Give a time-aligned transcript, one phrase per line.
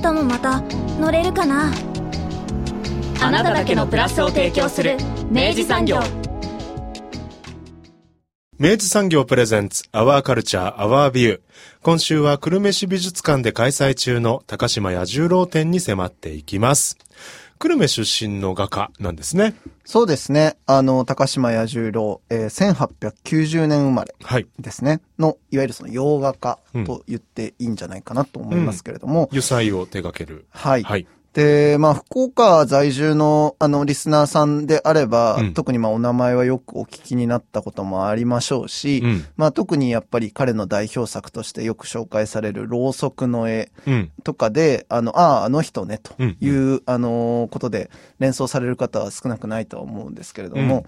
[0.00, 0.60] 日もまた
[1.00, 1.72] 乗れるかな？
[3.20, 4.96] あなただけのプラスを提供する
[5.30, 6.00] 明治産業。
[8.58, 11.40] 明治産業プレゼンツアワーカルチャーアワービュー
[11.80, 16.98] 今週は久留米市美術館で開催中の高島彌十郎展に迫っていきます。
[17.58, 19.54] 久留米出身の画家なんですね。
[19.84, 20.56] そうですね。
[20.66, 24.14] あの、高島彌十郎、えー、1890年生まれ
[24.60, 24.90] ですね。
[24.90, 29.22] はい、の、いわゆるその洋画家と言っていいんじゃないかなと思いますけれども。
[29.22, 30.46] うん、油彩を手掛ける。
[30.50, 30.84] はい。
[30.84, 31.06] はい。
[31.34, 43.70] で、まあ、福岡在住の、あの、リスナーさんであれば、うん、特にまあ、お名前はよくお聞きになったこともありましょうし、うん、まあ、特にやっぱり彼の代表作としてよく紹介される、ろうそくの絵
[44.24, 50.86] とかで、うん、あの、ああ、あの人ね、という、あの、ことで連想される方は少なくないとは思うんですけれども、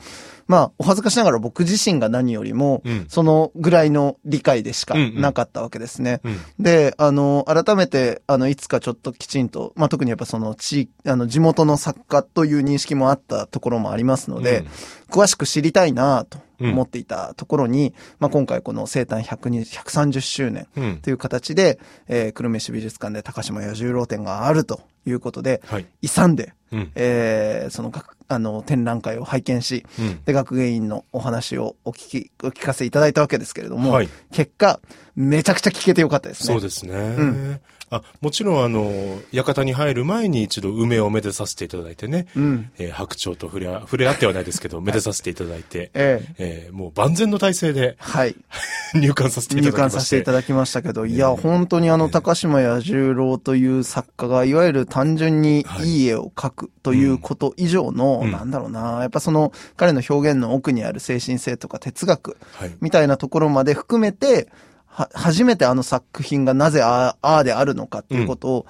[0.48, 6.20] まあ、お恥ずかしながら僕自身が何よりも、そのぐらいの理解でしかなかったわけですね。
[6.59, 20.69] で、あの、改めて、あの、いつかちょっときちんと、まあ、特にやっぱその地、あの、地元の作家という認識もあったところもありますので、うん、詳しく知りたいなと思っていたところに、うん、まあ、今回この生誕130周年
[21.03, 27.92] という形で、うん、えー、久留米市美術館で高島彌十郎展があるということで、はい、勇んで、うん、えー、その
[28.28, 34.81] あの、展覧会を拝見し、うん、で、学芸員のお話をお聞き、お聞かせいただいたわけですけれども、はい、結果、
[35.17, 36.55] めちゃくちゃ聞けてよかったですね。
[36.55, 36.94] そうですね。
[36.94, 37.61] うん、
[37.91, 46.34] あ、もちろんあの、館に入る前に一度梅をめでさせていただいてね、うん、えー、白鳥と触れ、触れ合ってはないですけど、めでさせていただいて、ええ。
[46.39, 48.37] えー、もう万全の体制で、はい。
[48.95, 49.83] 入館させていただきました。
[49.83, 56.05] 入館させていただきましたけど、いや、本当にあの、高島彌十郎という作家が、いわゆる単純にい。
[56.05, 62.37] い絵を描くということ以上の、はい、なんだろうな、やっぱその、彼の表現の奥にある精神性とか哲学、
[62.81, 64.69] みたいなところまで含めて、は、
[65.15, 68.66] 初めてあの作品がなぜああであるのかっていうことを、うん、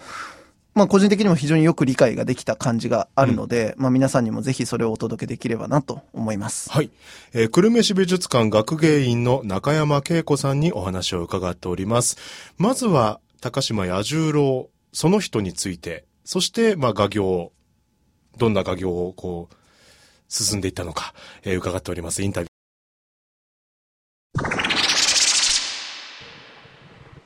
[0.75, 6.71] まあ個人的にも非常によく理解ができた感じがあるので、うん、まあ皆さんにもぜひそれをお届けできればなと思います。
[6.71, 6.91] はい。
[7.33, 12.17] えー、久留米市美術館学芸員の中山恵子さんにお話を伺っております。
[12.59, 17.53] まずは、高島彌十郎、その人について、そして、まあ画業、
[18.37, 19.55] どんな画業をこう、
[20.29, 22.23] 進んでいったのか、えー、伺っております。
[22.23, 22.50] インタビュー。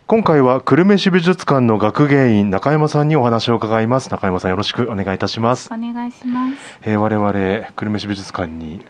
[0.07, 4.11] 今回は久留米市美術館の学芸員中山さんにお話を伺います。
[4.11, 5.71] 中山さんよろしくお願いいたします。
[5.73, 7.33] お願いします、えー、我々
[7.75, 8.85] 久留米市美術館に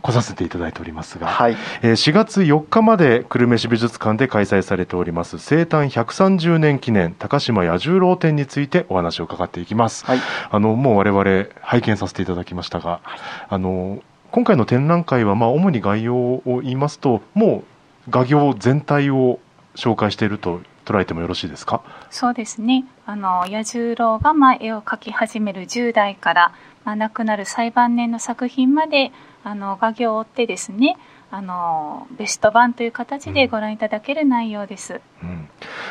[0.00, 1.56] 来させていただいておりますが、はい。
[1.82, 5.40] えー、4月4日まで久留米市美術館で開催されております。
[5.40, 17.64] 生誕130年記念高島彌十郎展についてお話を伺っていきます、はい、あのもう我々拝見させていただきましたが、はい、あの今回の展覧会はまあ主に概要を言いますとも
[18.06, 19.40] う画業全体を
[19.74, 21.82] 紹介していると捉えてもよろしいですか？
[22.10, 22.84] そうですね。
[23.06, 26.54] あの彌十郎がまあ絵を描き始める10代から、
[26.84, 29.12] まあ、亡くなる最晩年の作品まで
[29.42, 30.96] あの画業を追ってですね
[31.30, 35.48] あのベスト版という形でご覧いただける内容です、うん、うん、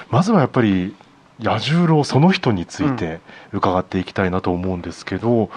[0.09, 0.95] まずはやっぱり
[1.39, 3.19] 彌十郎その人について
[3.51, 5.49] 伺っていきたいなと思うんですけど、うん、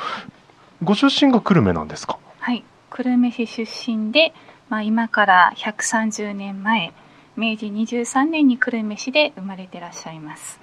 [0.82, 2.18] ご出身が久留米なんですか？
[2.40, 2.64] はい。
[2.90, 4.34] 久留米市出身で、
[4.70, 6.92] まあ、今から130年前
[7.36, 10.60] 明治23年に久留米市で生まれていらっしゃいます。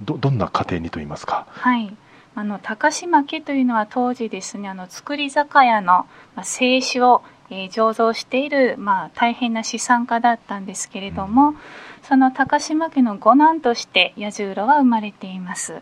[0.00, 1.46] どどんな家庭にと言いますか？
[1.50, 1.96] はい。
[2.34, 11.56] あの高島家というのは当時ですねあの造り酒屋の、まあ、製酒を、えー、醸造している、まあ、大変な資産家だったんですけれども、うん、
[12.02, 15.72] その高島家の五男として彌十郎は生まれています。
[15.72, 15.80] うん、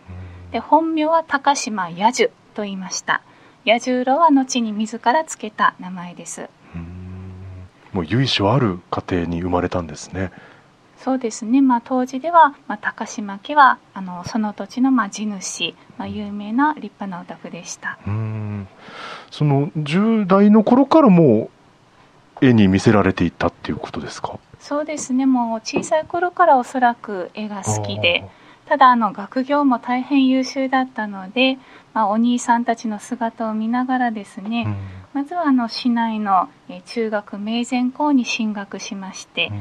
[0.53, 3.23] で本名は高島彌十と言いました。
[3.65, 6.49] 彌十郎は後に自ら付けた名前です。
[7.95, 10.31] もう由緒ある家庭に生まれたんですね。
[10.99, 17.99] そうですね、まあ、当時では、まあ、高島家はあのその土地の、まあ、地主、まあ、有名な立派なお宅でした。
[18.07, 18.69] うん。
[19.31, 21.51] その10代の頃からも
[22.41, 24.39] う絵に見せられていたっていうことですか？
[24.61, 25.27] そうですね。
[25.27, 28.25] もう小さい頃からおそらく絵が好きで
[28.67, 31.59] ただあの学業も大変優秀だったので、
[31.93, 34.77] まあ、お兄さんたちの姿を見ながらですね、うん
[35.15, 36.49] まずはあの市内の
[36.87, 39.53] 中学明前校に進学しまして、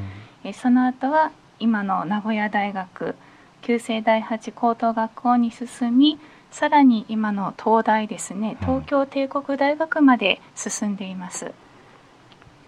[0.44, 3.16] うん、その後は今の名古屋大学
[3.62, 6.20] 旧制第八高等学校に進み
[6.50, 11.52] さらに今の東大ですね東京帝国大学まで進んでいます。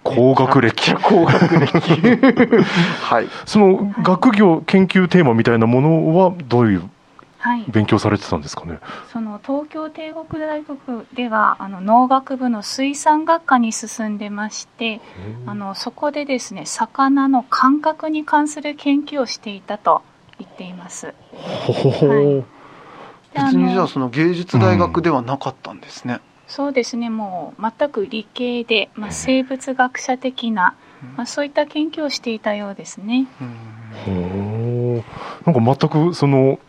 [0.04, 0.94] 高学歴。
[1.02, 1.72] 高学歴。
[3.02, 3.28] はい。
[3.46, 6.90] その学業研究テーマみたいなものはどういう
[7.70, 8.82] 勉強されてたんですかね、はい、
[9.12, 15.02] その東京帝国大学ではあの農学部の水産学科に進んでまして
[15.46, 20.02] あのそこでですね魚の感覚に関する研究をしていたと
[20.40, 21.08] 言っています。
[21.08, 21.16] はい、
[23.34, 26.16] 別にじゃあその芸術大学ではなかったんですね。
[26.16, 27.10] うん、そうですね。
[27.10, 30.76] もう全く理系で、まあ、生物学者的な、
[31.16, 33.28] まあ、そういった研究をしていたようですね。
[34.08, 34.96] うん、
[35.46, 35.56] なんか
[35.90, 36.60] 全くその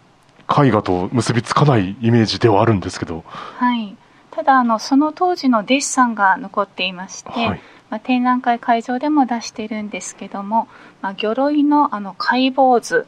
[0.48, 3.25] 絵画と結びつかないイメージではあるんですけど。
[3.26, 3.96] はい。
[4.37, 10.69] ただあのその当時のデッサンが残っていまして、はい、まあ、展覧会会場でも出しているんですけども、
[11.00, 13.06] まあ、魚類のあの解剖図、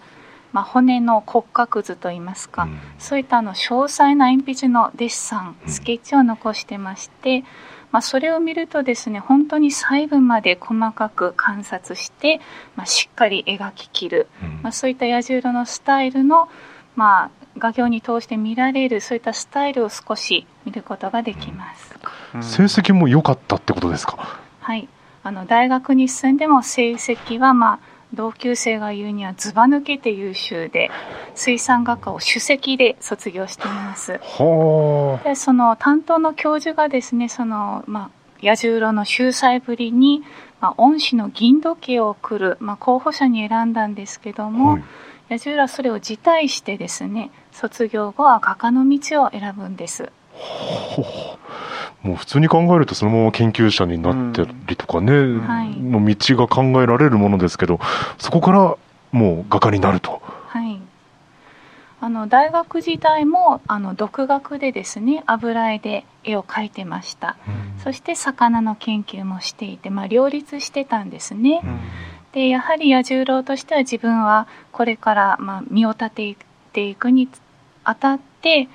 [0.54, 7.44] まあ、骨の骨格図といいますか、うん、そういったあの詳細な鉛筆のデッサンスケッチを残してまして、うん、
[7.92, 12.40] まあ、それを見るとですね本当に細部まで細かく観察して、
[12.74, 16.48] まあ、しっかり描ききる、うん、まあ、そういった彌十郎のスタイルの
[16.98, 21.94] まあ、画業に通して見られるそういったスタイルを少し見ることができます、
[22.34, 24.40] うん、成績も良かったってことですか？
[24.60, 24.88] はい。
[25.22, 27.78] あの大学に進んでも成績はまあ
[28.14, 30.90] 同級生が言うにはずば抜けて優秀で
[31.34, 34.18] 水産学科を首席で卒業しています。
[35.24, 38.10] でその担当の教授がですねそのまあ
[38.40, 40.24] 彌十郎の秀才ぶりに、
[40.60, 44.84] まあ、恩師の銀時計を送る、まあ、候補者に選んだんですけども、はい
[45.28, 50.10] 彌十郎はそれを辞退してですね卒業後は画家の道を選ぶんです。
[52.02, 57.80] もう普通に考えるとそのまま研究者になったりとかね、うんはい、の道が考えられるものですけど
[58.18, 58.76] そこから
[59.10, 60.22] もう画家になると。
[60.46, 60.80] はい。
[62.00, 71.80] あの大学時代もあの独学でですね油絵で絵を描いてました、うん、そして魚の研究もしていて、まあ、両立してたんですね、うん
[72.32, 76.36] でやはり彌十郎としては自分はこれからまあ身を立て
[76.72, 77.28] ていくに
[77.84, 78.68] あたって、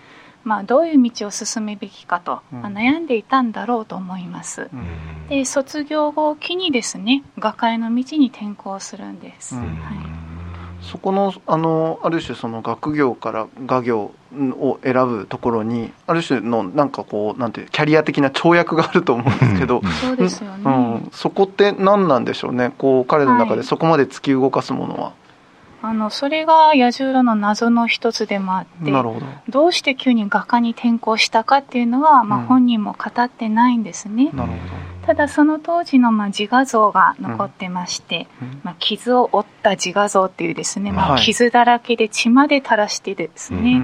[0.43, 4.69] まあ、どういう道を進めべきかと、まあ、悩んでいたんだろうと思います。
[5.29, 9.55] で卒業後を機にですね画家の道に転校するんです。
[9.55, 10.22] はい
[10.83, 20.69] そこのあのある種その学業から画業を選ぶところにある種のなんかこうなんてキャリア的な跳躍があると思うんですけど、そうですよね、う
[21.07, 22.73] ん、そこって何なんでしょうね。
[22.77, 25.03] こう彼の中でそこまで突き動かすものは。
[25.03, 25.13] はい
[25.85, 29.25] あのそれが彌十郎の謎の一つでもあってなるほど。
[29.49, 34.29] どうして急に画家に転校したかっていうのは、まあ、本人も語ってないんですね。
[34.31, 43.79] なるほどただその当時のまあ自画像が残ってまして、うん、まあ、傷を負った自画像っていうですね、まあ、傷だらけで血まで垂らしてですね、はい、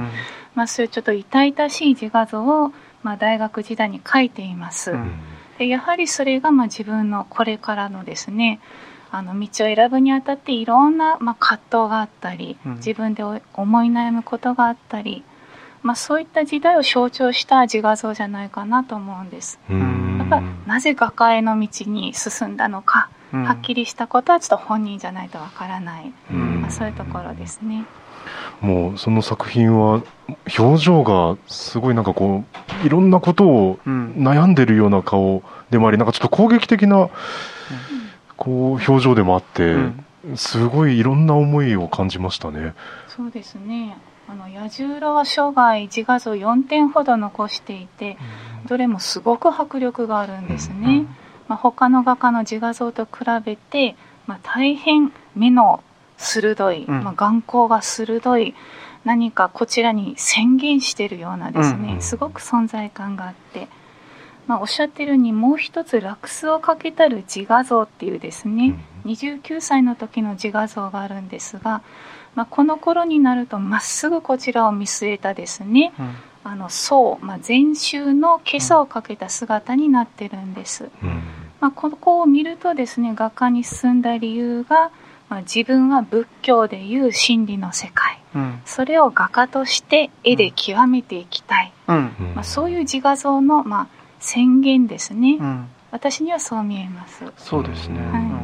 [0.56, 2.71] まあ、そういうちょっと痛々しい自画像を
[3.04, 4.92] まあ大学時代に描いています。
[4.92, 5.19] うん、
[5.57, 8.60] でやはりそれがまあ自分のこれからのですね
[9.12, 15.24] あの道を選ぶにあたっていろんな、まあ、葛藤があったり、自分で思い悩むことがあったり、
[15.81, 19.60] まあ、そういった時代を象徴した自画像じゃないかなと思うんです。
[19.69, 19.80] やっ
[20.30, 27.86] ぱなぜ画家への道に進んだのか、はっきりしたことはちょっと本人じゃないとわからない、まあ、そういうところですね。
[28.62, 30.04] もうその作品は
[30.58, 32.44] 表情がすごいなんかこ
[32.83, 37.09] ういろんなことを悩んでるような顔でもありなんかちょっと攻撃的な
[38.36, 39.76] こう表情でもあって、
[40.36, 42.74] すごいいろんな思いを感じましたね。
[43.07, 43.98] そうですね
[44.31, 48.16] あの彌十郎は生涯自画像4点ほど残していて、
[48.68, 51.07] どれもすごく迫力があるんですね。
[51.48, 53.95] まあ、他の画家の自画像と比べて、
[54.28, 55.83] まあ、大変目の
[56.18, 58.54] 鋭い、まあ、眼光が鋭い
[59.04, 63.68] 何かこちらに宣言しているようなですね、すごく存在感があって、
[64.45, 71.81] まあ、おっしゃってるにもう一つラクスをかけたる自画像っていうですね、29歳の時の自画像があるんですが、
[72.36, 81.21] まあ、この頃になるとまっすぐこちらを見据えたですね、うん、あの層、まあ、全周の今朝をかけた姿になってるんです、うん、
[81.59, 84.92] まあ、ここを見るとですね画家に進んだ理由が、
[85.30, 93.88] まあ、自分は仏教でいう真理の世界、うん、それを画家として絵で極めていきたい、まあ、そういう自画像の、まあ、
[94.19, 95.40] 宣言ですね、
[95.92, 97.26] 私にはそう見えます。
[97.38, 98.39] そうですね、はい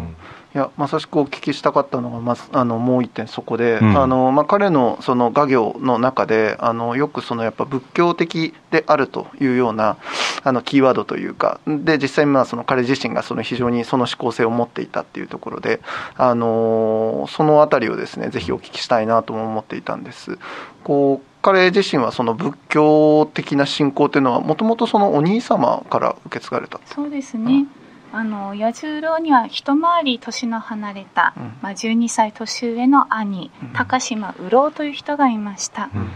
[0.55, 9.97] いやまさしくお聞きしたかったのがまずあのもう一点そこで、うん、あのまあ、彼のその画業の中であのよくそのやっぱ仏教的であるというような
[10.45, 15.81] あのキーワードというかで実際まあその彼自身がその非常にその思考性を持っていたっていうところで
[16.15, 20.39] あのその辺りをですねぜひお聞きしたいなとも思っていたんです。
[20.85, 26.79] こう彼自身はその仏教的な信仰というのはもともとそのお兄様から受け継がれた？
[26.85, 27.67] そうですね、うん
[28.15, 36.09] あの彌十郎には一回り年の離れた、うん、まあ、12歳年上の兄、うん、高島右郎という人がいました、うん、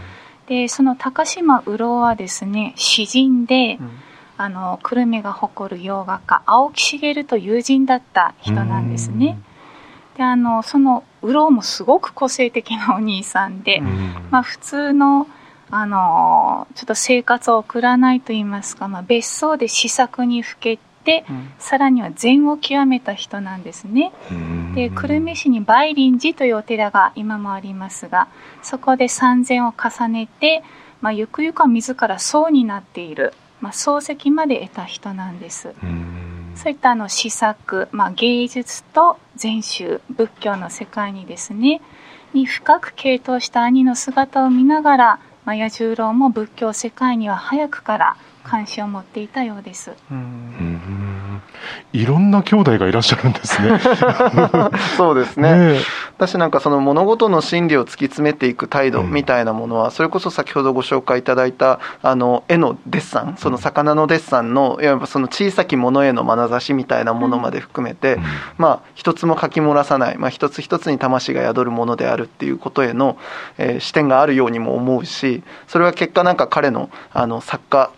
[0.46, 3.78] でその高島右郎はですね詩人で、
[4.38, 9.38] あの久留米が誇る洋画家青木茂と友人だった人なんですね、
[10.16, 13.82] であのその右郎もすごく個性的なお兄さんで、
[14.30, 15.26] まあ、普通の
[15.70, 20.89] あのちょっと生活を送らないと言いますか、まあ、別荘で試作にふけて、
[21.28, 24.12] うん、さらには禅を極めた人なんですね。
[24.74, 28.28] で久留米市に梅林寺というお寺が今もありますが
[28.62, 30.62] そこで三禅を重ねて、
[31.00, 35.74] まあ、ゆくゆくは自ら僧になっている、まあ、漱石まで得た人なんです。
[36.56, 41.80] そういったあの詩作、まあ、芸術と禅宗仏教の世界にですね
[42.34, 49.92] に深く傾倒した兄の姿を見ながら、まあ、彌十郎も仏教世界には早くから関心を持っていたようです。
[50.10, 50.99] うん
[51.92, 53.80] いろんな兄弟がいらっしゃるんですね。
[54.96, 55.74] そうですね。
[55.74, 55.80] ね
[56.16, 68.18] 私なんかその物事の真理を突き詰めていく態度みたいなものは、それこそ先ほどご紹介いただいたあの絵のデッサン、その魚のデッサンのいわばその小さきものへの眼差しみたいなものまで含めて、
[68.58, 73.16] まあ一つも書き漏らさない、まあ一つ一つに魂が宿るものであるっていうことへの、
[73.58, 77.90] えー、視点があるようにも思うし、それは結果なんか彼のあの作家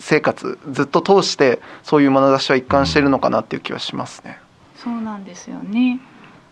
[0.00, 4.40] 生活ずっと通してそういう眼差しは一貫してるのかなっていう気はしますね。
[4.76, 6.00] そうなんですよね。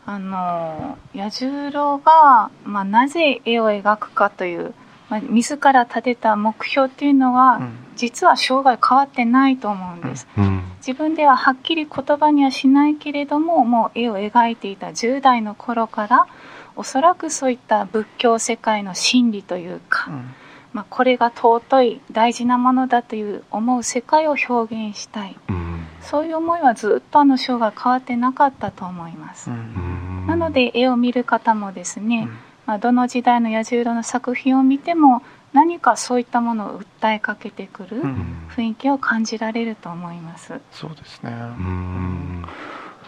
[0.05, 4.73] あの彌十郎が、まあ、なぜ絵を描くかという、
[5.11, 16.26] まあ、自ら立てた目標っていうのは、うん、実は生涯変わってないと思うんです、うん、自分でははっきり言葉にはしないけれどももう絵を描いていた10代の頃から
[16.75, 20.35] おそらくそういった仏教世界の真理というか、うん
[20.72, 35.22] まあ、これが尊い大事なものだという思う世界を表現したい、うん、そういう思いはずっとあの章が変わってなかったと思います、うん、なので絵を見る方もですね、うん、まあ、どの時代の彌十郎の作品を見ても
[35.52, 38.02] 何かそういったものを訴えかけてくる
[38.54, 41.32] 雰囲気を感じられると思います、そうですね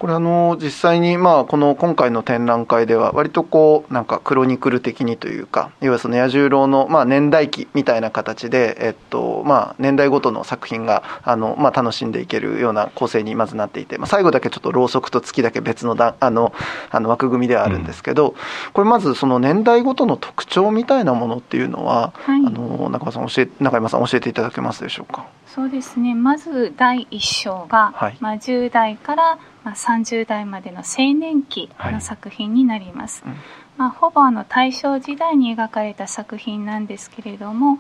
[0.01, 16.55] これあの実際にまあこの今回の展覧会では割とこうなんかクロニクル的にというか要はその彌十郎のまあ年代記みたいな形でえっとまあ年代ごとの作品があのまあ楽しんでいけるような構成にまずなっていてまあ最後だけちょっとろうそくと月だけ別のだあの
[16.91, 18.35] あの枠組みではあるんですけど、
[18.73, 25.27] これまずその年代ごとの特徴みたいなものっていうのは、はい、あの中山さん教え中山さん教えていただけますでしょうか？
[25.47, 26.15] そうですね。
[26.15, 33.33] まず第一章が、はい、まあ10代からまあ、30代までの青年期の作品になります、はい。
[33.33, 33.39] うん、
[33.77, 37.79] まあ、ほぼあの大正時代に描かれた作品なんですけれども、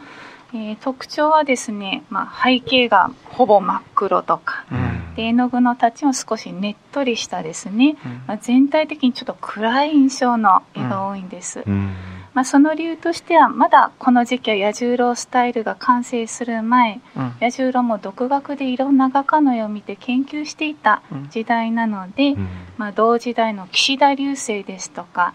[0.52, 11.62] えー、特徴はですね、まあ、背景がほぼ真っ黒とか、うん、で絵の具のタッチも少しねっとりしたですね、うん、まあ、全体的にちょっと暗い印象の絵が多いんです。
[11.66, 11.94] うん
[12.40, 25.34] まあ、その理由としてはまだこの時期は彌十郎スタイルが完成する前、うん、彌十郎も独学でいろんな画家の絵を見て研究していた時代なので、うん、まあ、同時代の岸田流星ですとか、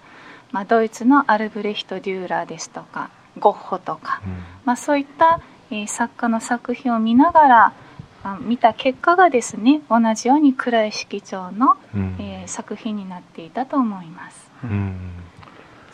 [0.51, 7.73] まあ、ドイツのアルブレヒト・デューラーですとかゴッホとか、うん、まあ、そういった、えー、作家の作品を見ながら
[8.23, 14.49] まあ、見た結果がですね同じように暗い色調の、うん、えー、作品になっていたと思います。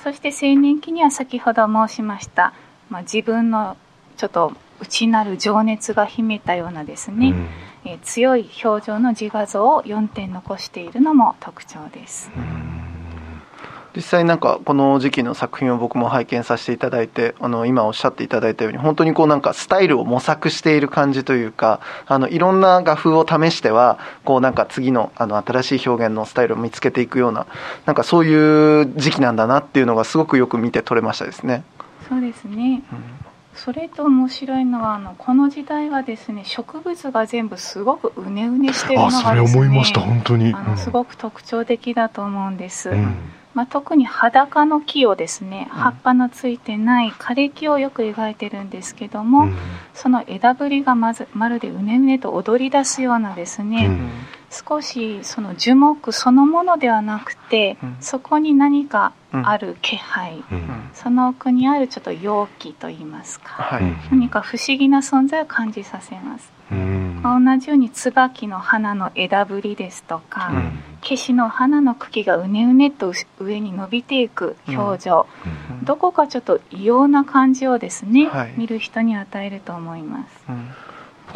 [0.06, 2.54] うんそして青年期には先ほど申しました、
[2.90, 3.78] まあ、自分の
[4.18, 7.48] ちょっと内なる情熱が秘めたようなですね、うん、
[7.92, 12.32] えー、強い表情の自画像を4点残しているのも特徴です。
[12.36, 12.71] うん
[13.96, 27.48] 実際なんかこの時期の作品を僕も拝見させていただいてあの今おっしゃっていただいたように本当にこうなんかスタイルを模索している感じというかあのいろんな画風を試してはこうなんか次のあの新しい表現のスタイルを見つけていくような
[27.86, 31.64] なんかそういう時期なんだなっていうのがすごくよく見て取れましたですね。
[32.08, 33.04] そうですね、うん。
[33.56, 43.16] それと面白いのはあのこの時代はですね植物が全部すごくうねうねしてるのがですねあそれ思いました本当に、あのすごく特徴的だと思うんです、うん
[43.54, 49.56] まあ、特に裸の木をですね葉っぱのついてない枯れ木をよく描いてるんですけども、うん、
[49.94, 54.10] その枝ぶりがまずまるでうねうねと踊り出すようなですね、うん、
[54.50, 66.61] 少しその樹木そのものではなくて、うん、そこに何かある気配、うん、その奥にあるちょっと容器といいますか、はい、何か不思議な存在を感じさせます。
[67.24, 70.52] 同じように椿の花の枝ぶりですとか、
[71.02, 75.28] ケシの花の茎がうねうねと上に伸びていく表情、
[75.84, 80.46] どこかちょっと異様な感じをですね、はい、見る人に与えると思います。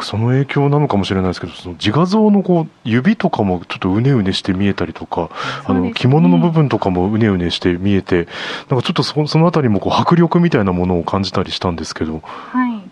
[0.00, 5.28] その影響なのかもしれないですけどその自画像のこう指とかもちょっとうねうねして見えたりとか、ね、
[5.64, 8.28] あの着物の部分とかもうねうねして見えて
[8.68, 12.20] なんかちょっとそその辺りもこう迫力みたいなものを感じたりしたんですけど。
[12.22, 12.82] はい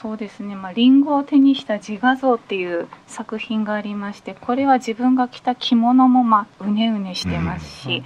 [0.00, 8.02] そうですね、まあ、リンゴを手にした自画像っていう作品がありましてこれは自分が着た着物も、まあ、うねうねしてますし、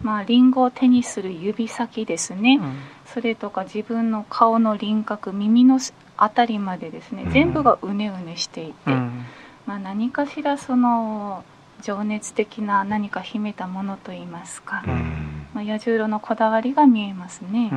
[0.00, 5.78] うん、まあ、リンゴを手にする指先ですね、うん、それとか自分の顔の輪郭耳の
[6.16, 9.26] 辺りまでですね、全部がうねうねしていて、うん、
[9.66, 11.44] まあ、何かしらその
[11.82, 17.70] 情熱的な何か秘めたものといいますか、うん、まあ、彌十郎のこだわりが見えますね。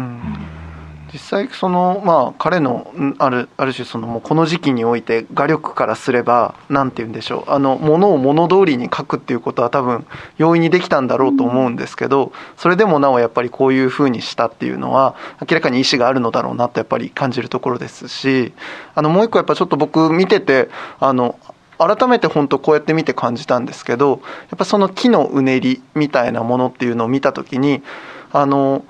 [1.14, 7.52] 実際そのまあ彼のあるある種そのもうこの時期において画力からすれば何て言うんでしょう。
[7.52, 10.06] あのものを物通りに描くっていうことは多分
[10.38, 18.54] 容易にできたんだろうと思うんですけどそれでもなおやっぱりこういうふうにしたっていうのは明らかに意思があるのだろうなとやっぱり感じるところですし
[18.96, 21.40] あのもう一個やっぱちょっと僕見ててあの
[21.78, 27.84] 改めて本当こうやって見て感じたんですけどやっぱその木のうねりみたいなものっていうのを見た時に
[28.34, 28.84] あの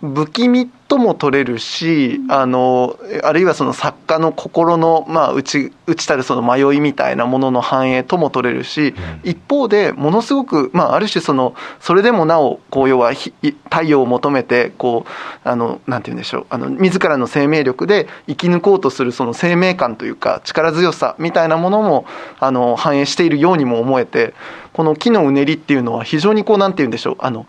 [0.00, 22.06] 不気味とも取れるし、あのあるいはその作家の心の、まあ、内内たるその迷いみたいなものの反映とも取れるし、一方でものすごく、まあ、ある種そのそれでもなおこう要は太陽を求めてこうあのなんて言うんでしょうあの自らの生命力で生き抜こうとするその生命感というか力強さみたいなものも
[22.38, 24.32] あの反映しているようにも思えて
[24.72, 27.46] この木のうねりっていうのは非常にこうなんて言うんでしょうあの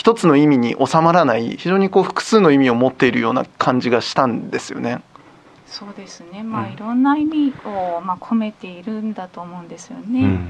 [0.00, 5.02] 一つの意味に収まらない非常にこう複数の意味を持っているような感じがしたんですよね。
[5.66, 10.22] そうですね、まあ、いろんな意味を、まあ、込めているんだと思うんですよね。
[10.22, 10.48] うん、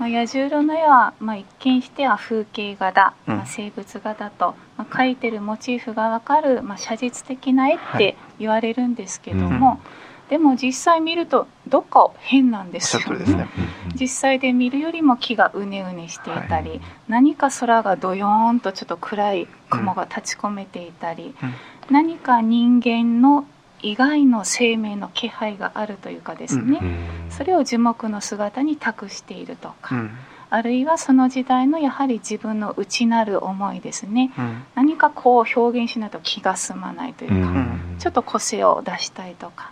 [0.00, 9.97] まあ、野獣色の絵は、まあ、一見しては風景画だ、まあ、生物画だと、まあ、描いてるモチーフが分かる、まあ、写実的な絵って言われるんですけども、はいうん
[10.28, 13.02] でも実際見るとどっか変なんですよ。
[13.14, 13.48] ね、ね、
[13.94, 21.54] 実際で見るよりも木がうねうねしていたり、はい、何か空がどよーんとちょっと暗い雲が立ち込めていたり、うん、
[21.90, 23.46] 何か人間の
[23.80, 30.10] 以外の生命の気配があるというかですね、うん、それを樹木の姿に託しているとか、うん、
[30.50, 37.52] あるいはその時代のやはり自分の内なる思いですね、うん、何かこう表現しないと気が済まないというか、
[37.98, 39.70] ちょっと個性を出したいとか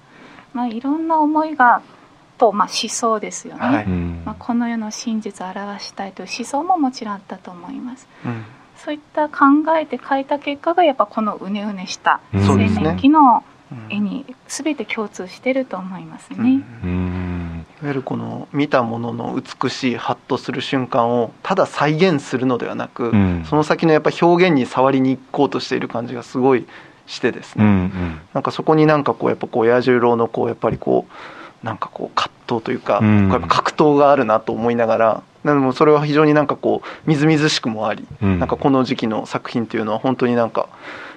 [0.56, 1.82] まあ、いろんな思いが
[2.38, 8.44] と、まあ、思想ですよね、はい、まあ、この世の真実を表したいという思想ももちろんあったと思います、うん、
[8.78, 9.36] そういった考
[9.78, 13.44] えて書いた結果がやっぱこのうねうねした青年期の
[13.90, 16.64] 絵に全て共通してると思いますね。
[16.84, 26.66] うん、いわゆるこの見たものの美しいハッとする瞬間をただ再現するのではなく、うん、その先のやっぱ表現に触りに行こうとしている感じがすごい
[27.06, 31.06] してですね、うんうん、なんかそこになんかこうやっぱこう彌十郎のこうやっぱりこ
[31.62, 40.68] うなんかこう葛藤というか、うん、やっぱ格闘があるなと思いながらでもそれは非常になんかこうみずみずしくもあり、うん、なんかこの時期の作品っていうのは本当になんか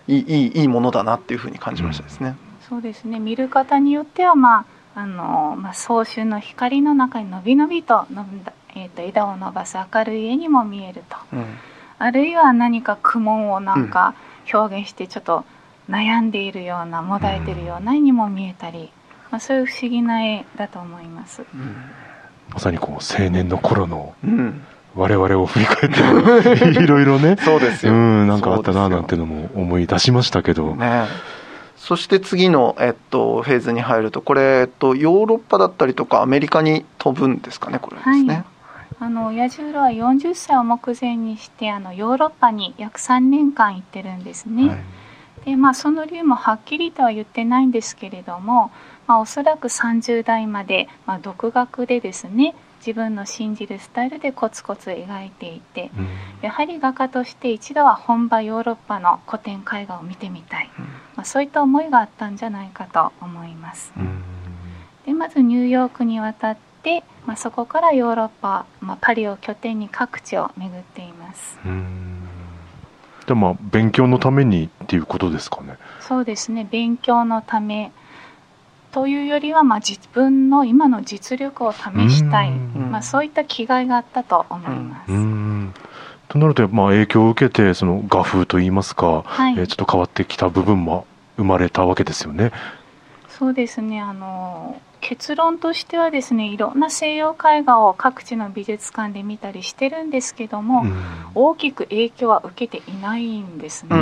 [0.08, 2.36] いいいいものだなっていうふうに感じましたですね。
[2.68, 3.20] そうですね。
[3.20, 8.42] 見る方によってはまああの、まあ、早春の光の中にのびのびとのび
[8.76, 11.46] えーと、枝を伸ばす明るい絵にも見えると、うん、
[11.98, 14.16] あるいは何か苦悶をなんか
[14.52, 15.46] 表現してちょっと
[15.90, 18.92] 悩んでいるようなもだえているような絵にも見えたり、
[19.32, 21.76] まあ、そういう不思議な絵だと思います、うん、
[22.54, 24.14] まさにこう青年の頃の、
[24.96, 27.38] 我々を振り返って いろいろね。
[27.38, 31.06] そうですよ、うん、なんかあったななんていうのも思い出しましたけど、ね、
[31.76, 38.34] そして次の、えっと、フェーズに入るとこれ、えっと、ヨーロッパだったりとかアメリカに飛ぶんですかねこれですね。
[38.36, 38.44] はい。
[39.02, 44.68] あの彌十郎は40歳を目前にしてあのヨーロッパに約3年間行ってるんですね。
[44.68, 44.78] はい
[45.50, 48.70] でまあ、その理由もはっきりとは言ってないんですけれども、
[49.08, 52.54] まあ、おそらく30代まで、まあ、独学でですね
[52.86, 56.08] 自分の信じるスタイルでコツコツ描いていて、うん、
[56.44, 60.92] やはり画家として一度は本場ヨーロッパの古典絵画を見てみたい、うん、ま
[61.24, 63.92] あ、そういった思いがあったんじゃないかと思います。
[63.98, 64.22] うん、
[65.08, 71.58] でまずニューヨークに渡って、まあ、そこからヨーロッパ、まあ、パリを拠点に各地を巡っています。
[73.30, 75.78] でまあ勉強のためにっていうことですかね。
[76.02, 77.92] そうですね勉強のため
[78.92, 81.78] というよりは、まあ、自分の今の実力を試
[82.10, 85.12] したい、まあ、そういった気概があったと思います。
[86.28, 91.06] となると、まあ、影響を受けてその画風といいますか、はい、えー、ちょっと変わってきた部分も
[91.38, 92.52] 生まれたわけですよね。
[93.28, 100.94] そうですねあの結論としてはですねいろんな西洋絵画を各地の美術館で見たりしてるんですけども、うん、
[101.36, 103.96] 大きく影響は受けていないんですね。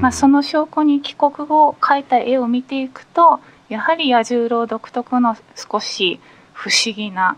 [0.00, 6.20] まあ、その証拠に帰国後描いた絵を見ていくとやはり彌十郎独特の少し
[6.52, 7.36] 不思議な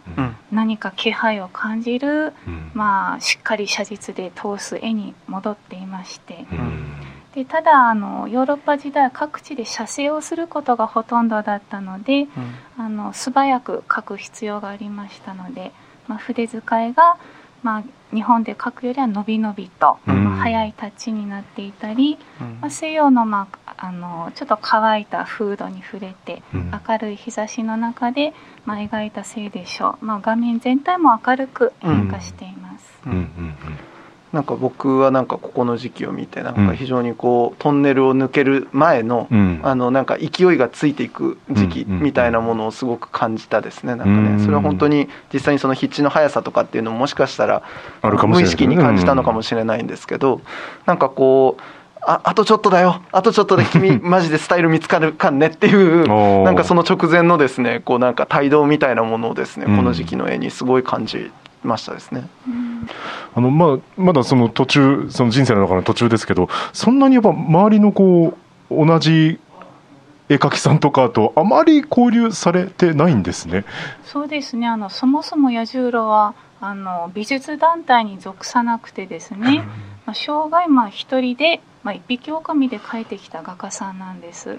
[0.51, 6.45] 何か気配を感じる、うん、まあ、しっかり写実で通す絵に戻っていまして。
[7.37, 12.29] うんでただあのヨーロッパ時代各地で写生をすることがほとんどだったので、うん、
[12.77, 15.73] あの素早く描く必要がありましたので、
[16.09, 17.17] まあ、筆使いが、
[17.63, 28.35] まあ、日本で描くよりは伸び伸びと、うん、まあ、速いタッチになっていたり、うん、まあ、西洋の,、まあ、あのちょっと乾いたフードに触れて、明るい日差しの中で、
[28.67, 33.01] まあ、描いたせいでしょう、まあ、画面全体も明るく変化しています。
[33.07, 33.13] うん。
[33.13, 33.19] うん。
[33.19, 33.92] うん
[34.33, 39.29] なんか僕はなんかここの時期を見てなんか非常にこうトンネルを抜ける前の、
[39.63, 43.95] あのなんか勢いがついていく時期みたいなものをすごく感じたですね。
[43.95, 47.63] なんかねそれは本当に実際にその筆致の速さとかっていうのももしかしたら
[48.03, 50.41] 無意識に感じたのかもしれないんですけど
[50.87, 51.63] なんかこう
[52.01, 53.03] ああとちょっとだよ。
[53.13, 56.09] あとちょっとで君 マジでスタイル見つかるかんねっていう
[56.43, 61.31] なんかその直前のですねこうなんか帯同みたいなものをですねこの時期の絵にすごい感じ
[61.63, 62.25] ましたですね。
[63.35, 68.37] あのまあ、まだその途中その人生の中の途中ですけどそんなにやっぱ周りのこ
[68.71, 69.39] う同じ
[70.29, 73.65] 絵描きさんとかとあまり交流されてないんですね。
[74.05, 74.67] そうですね。
[74.67, 79.65] あのそもそも彌十郎はあの美術団体に属さなくてですね、
[80.07, 84.59] まあ、生涯まあ一人で、まあ、一匹狼で描いてきた画家さんなんです。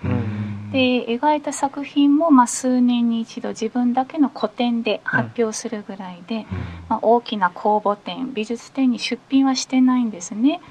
[0.72, 6.48] で描いた作品もまあ数年に一度自分だけの個展で発表するぐらいで、
[6.90, 10.62] まあ、大きな公募展美術展に出品はしてないんですね。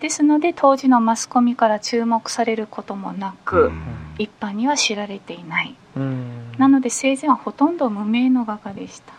[0.00, 3.70] ですので当時のマスコミから注目されることもなく、
[4.18, 5.76] 一般には知られていない、
[6.58, 9.12] なので生前はほとんど無名の画家でした。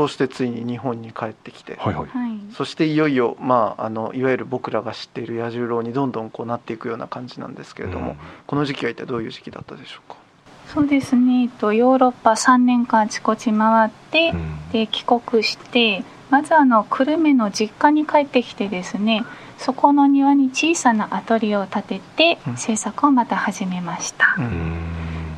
[0.00, 2.08] そうしてついに日本に帰ってきて、はいはい、
[2.54, 10.16] そしていよいよ、まあ、あのいわゆる僕らが知っている彌十郎にどんどんこうなっていくような感じなんですけれども、うん、この時期は一体どういう時期だったでしょうか？
[10.72, 19.26] そうですね、えっと、ヨーロッパ3年間あちこち回って、うん、で帰国してまずあの久留米の実家に帰ってきてですね
[19.58, 24.34] そこの庭に小さなアトリエを建てて制作をまた始めました。
[24.38, 24.86] うん。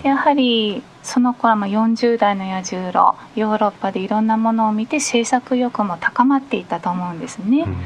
[0.05, 7.65] やはりその頃も40代の彌十郎ヨーロッパでいろんなものを見て制作意欲も高まっていたと思うんですね。
[7.67, 7.77] うん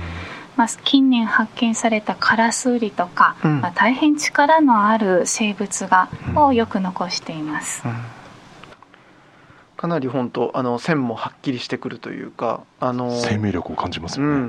[0.56, 7.82] まあ、近年発見されたカラスウリとか、うん、まあ、大変力のある生物画をよく残しています。
[7.84, 7.92] うん
[9.76, 14.42] かなり本当あの線もはっきりしてくるというかあの生命力を感じますよね、うん、う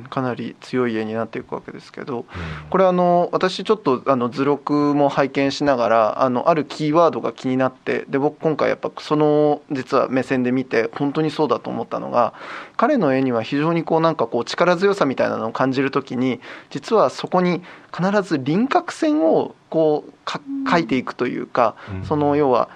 [0.00, 2.24] ん、かなり強い絵になっていくわけですけど、うん、
[2.70, 12.32] これあの私ちょっとあの図録も拝見しながらあのあるキーワードが気になってで僕今回やっぱその実は目線で見て本当にそうだと思ったのが
[12.78, 17.62] 彼の絵には非常にこうなんかこう力強さみたいなのを感じる時に実はそこに
[17.94, 22.70] 必ず輪郭線をこう描いていくというか、その要は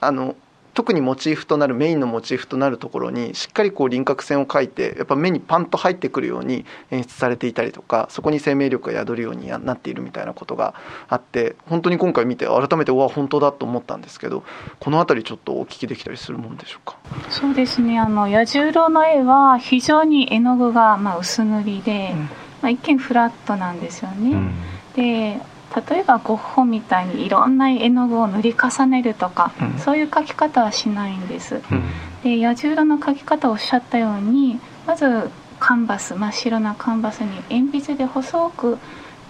[0.00, 0.34] あの
[0.72, 10.74] 特にモチーフとなるメインのモチーフとなるところにしっかりこう輪郭線を描いてやっぱ目にパンと入ってくるように演出されていたりとかそこに生命力が宿るようになっているみたいなことが
[11.08, 14.44] あって本当に今回見て改めてうわ本当だと思ったんですけど
[14.78, 16.96] この辺りちょっとお聞きできたりするもんでしょうか？
[17.28, 17.98] そうですね。
[17.98, 22.28] あの彌十郎の絵は非常に絵の具がまあ薄塗りで、うん、ま
[22.62, 24.30] あ、一見フラットなんですよね。
[24.30, 24.54] うん、
[24.94, 25.40] で
[25.88, 31.56] 例えばゴッホみたいにいろんな絵の具を塗り重ねるとか、うん、そういう描き方はしないんです。
[31.70, 31.82] うん、
[32.22, 35.30] で彌十郎の描き方をおっしゃったようにまず
[35.60, 38.78] カンバス真っ白なカンバスに鉛筆で細く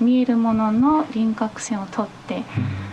[0.00, 2.44] 見えるものの輪郭線を取って、うん、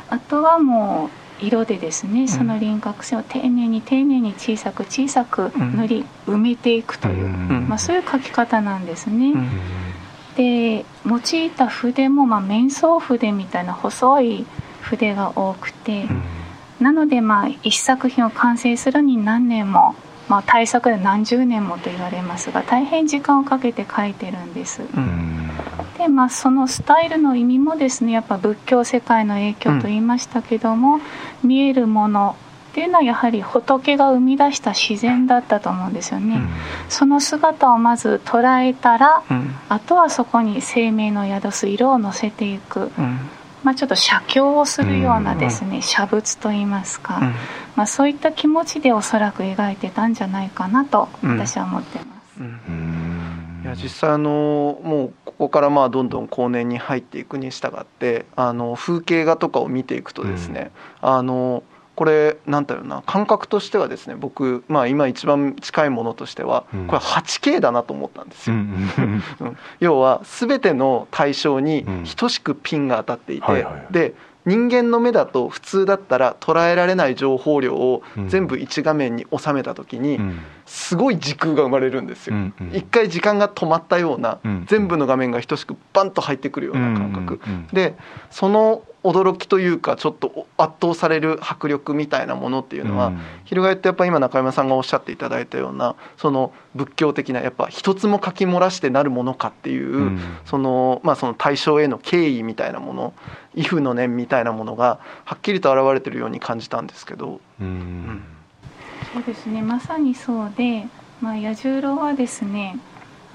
[0.10, 1.10] あとはも
[1.42, 9.34] う色でですねその輪郭線を丁寧に丁寧に小さく小さく塗り埋めていくという、まあ、そういう描き方なんですね。
[10.38, 14.46] で用いた筆も、まあ、面相筆みたいな細い
[14.82, 16.24] 筆が多くて、うん、
[16.80, 19.96] なので、まあ、一作品を完成するに何年も、
[20.30, 24.84] まあ、大作で何十年もと言われますが大変時間をかけて描いてるんです。
[24.84, 25.50] うん、
[25.98, 30.96] で、まあ、そのスタイルの意味もですねやっぱ仏教世界の影響と言いましたけども、
[31.44, 32.36] うん、見えるもの
[32.78, 36.50] っていうのはやはり仏が生み出した自然だったと思うんですよね、うん、
[36.90, 43.20] その姿をまず捉えたら、うん、あとはそこに生命の宿す色を乗せていく、うん、
[43.64, 47.20] まあ、ちょっと写経をするようなですね、写仏といいますか、
[47.76, 52.44] まあ、そういった気持ちでおそらく描いてたんじゃないかなと私は思ってます。
[53.64, 61.64] いや実際あのもうここからまあどんどん後年に入っていくに従ってあの風景画とかを見ていくとですね、あの
[61.98, 68.56] これなんだろうな感覚としてはですね僕、まあ、今一番近いものとしてはこれ 8K だなと思ったんですよ。
[69.82, 74.14] 要は全ての対象に等しくピンが当たっていて、で
[74.46, 80.20] 人間の目だと普通だったら捉えられない情報量を全部一画面に収めた時に
[80.68, 82.36] すごい時空が生まれるんですよ。
[82.74, 87.40] 一回時間が止まったような全部の画面が等しくバンと入ってくるような感覚。
[87.74, 87.96] で
[88.30, 103.14] その驚きというかちょっと圧倒される迫力みたいなものっていうのは、うん、翻ってやっぱ今中山さんがおっしゃっていただいたようなその仏教的なやっぱ一つも書き漏らしてなるものかっていう、うん、そのまあその対象への敬意みたいなもの
[103.56, 107.40] 畏怖の念みたいなものがはっきりと現れてるように感じたんですけど。
[107.62, 108.24] うん、
[109.14, 109.62] そうですね。
[109.62, 110.86] まさにそうで、
[111.22, 112.78] まあ、彌十郎はですね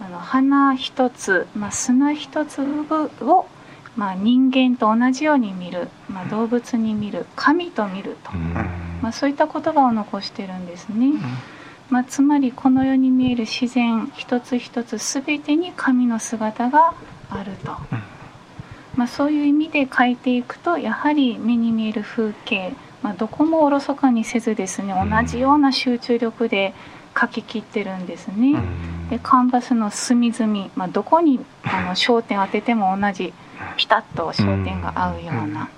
[0.01, 3.47] あの花一つ、まあ、砂一粒を
[3.97, 8.33] まあ、人間と同じように見る、まあ、動物に見る神と見ると、
[9.03, 11.13] まあ、そういった言葉を残してるんですね。
[11.91, 16.95] まあ、つまりこの世に見える自然一つ一つ全てに神の姿が
[17.29, 17.77] あると、
[18.97, 26.73] まあ、そういう意味で描いていくとやはり目に見える風景、まあ、どこもおろそかにせずですね同じような集中力で
[27.15, 28.63] 描ききってるんですね。
[29.11, 33.33] でカンバスの隅々、まあ、どこにあの 焦点当てても同じ
[33.77, 35.69] ピタッと焦点が合うような、ま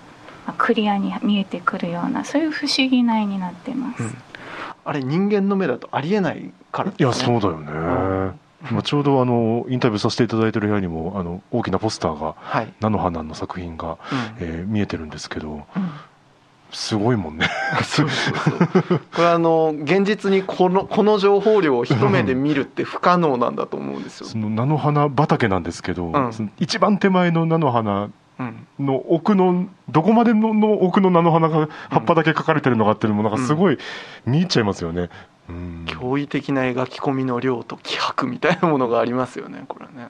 [0.47, 4.17] あ、クリアに見えてくるようなそういう不思議な絵になってます、うん、
[4.85, 7.73] あれ人間の目だとありえないから、ね、いやそうだよね、
[8.71, 13.99] まあ、ちょうどあのインタビューさせていただいてる部屋にもあの大きなポスターが、はい、菜の花の作品が、うん、
[14.39, 15.91] えー、見えてるんですけど、うん
[16.75, 17.49] すごいもんね。
[17.85, 18.35] そうそう
[18.89, 28.11] そう これあの現実にこのこの情報量を一目で見るって不可能なんだと思うんですよ、その菜の花畑なんですけど、うん、一番手前の菜の花
[28.79, 33.79] の奥のどこまでのの奥の菜の花が葉っぱだけ描かれてるのかっていうのもなんかすごい
[34.27, 35.09] 見入っちゃいますよね、
[35.49, 40.09] うん、驚異的な描き込みの量と気迫みたいなものがありますよねこれね。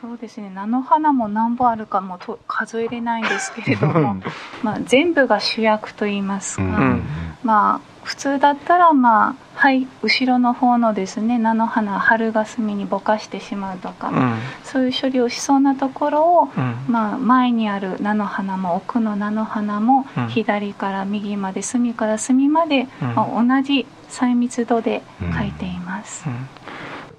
[0.00, 0.50] そうですね。
[0.54, 4.16] 菜の花も何本あるかもと数えれないんですけれども
[4.64, 7.02] まあ全部が主役と言いますか、うん、
[7.44, 14.34] まあ普通だったらまあはい後ろの方のですね菜の花春霞にぼかしてしまうとか、うん、
[14.64, 26.24] そういう処理をしそうなところを、うん、まあ前にある菜の花も奥の菜の花も、左から右まで隅から隅まで、まあ、同じ細密度で描いています。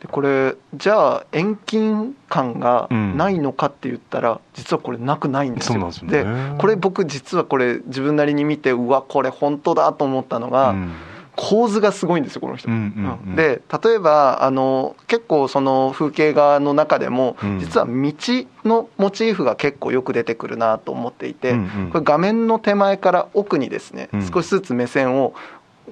[0.02, 5.92] でこれじゃあ遠近感がないのかって言ったら、うん、実はこれなくないんですよ。
[6.04, 10.92] で、ね、これ僕実はこれ自分なりに見てうわこれ本当だと思ったのが、うん、
[11.36, 12.68] 構図がすごいんですよこの人。
[13.36, 17.92] で例えばあの結構その風景画の中でも、実は道
[18.66, 21.54] のモチーフが結構よく出てくるなと思っていて、
[21.92, 25.36] これ画面の手前から奥にですね、少しずつ目線を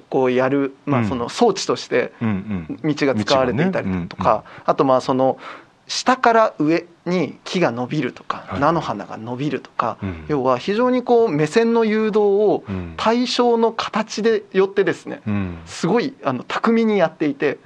[0.08, 5.38] こうやる、まあ、その装置として道が使われていたりとか、あとまあその
[5.86, 12.64] 下から上に木が伸びるとか、菜の花が伸びるとか、要は非常にこう目線の誘導を
[12.96, 15.20] 対象の形でよってですね、
[15.66, 17.58] すごいあの巧みにやっていて、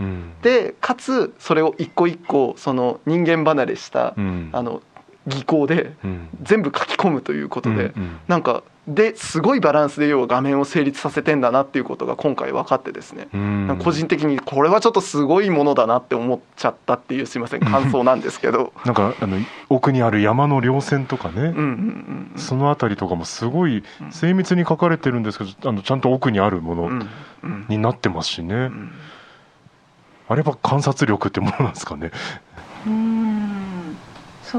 [0.42, 4.80] でかつそれを一個一個その人間離れした、あの
[5.26, 5.92] 技巧で
[6.42, 7.92] 全部書き込むということで、
[8.26, 13.28] なんかですごいバランスで要は画面を成立させてんだなっていうことが今回分かってですね。
[13.82, 17.60] 個人的にこれはちょっとすごいものだなって思っちゃったっていうすいません。
[17.60, 18.74] 感想なんですけど。
[18.84, 19.38] なんかあの
[19.70, 21.54] 奥にある山の稜線とかね、
[22.36, 27.06] その辺りとかもすごい精密に書かれてるんですけどあのちゃんと奥にあるもの
[27.68, 28.70] になってますしね、
[30.28, 32.10] あれは観察力ってものなんですかね。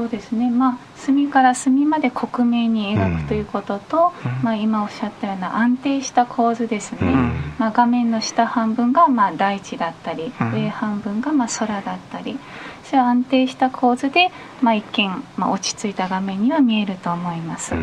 [0.00, 0.50] んそうですね。
[0.50, 12.38] まあ隅から隅まで克明に描くということと、うん、まあ、今おっしゃったような安定した構図ですね、うん、まあ、画面の下半分がまあ大地だったり、うん、上半分がまあ空だったり。
[12.84, 14.30] そういう安定した構図で、
[14.62, 17.74] まあ、一見、まあ、落ち着いた画面には見えると思います。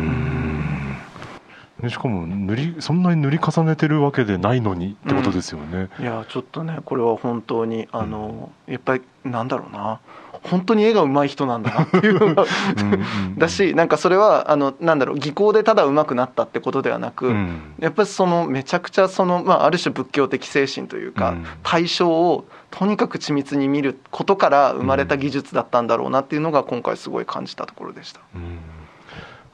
[1.88, 5.90] しかも塗りそんなに塗り重ねてるわけでないのにってことですよね。
[6.00, 10.00] いやちょっとねこれは本当にあの、やっぱりなんだろうな
[10.44, 12.44] 本当に絵が上手い人なんだなっていうのが
[13.38, 28.20] だしなんかそれはあのなんだろう技巧でただ上手くなったってことではなく、うん、やっぱりそのめちゃくちゃその、まあ、ある種仏教的精神というか、うん、対象をとにかく緻密に見ることから生まれた技術だったんだろうなっていうのが今回すごい感じたところでした。
[28.34, 28.58] うん。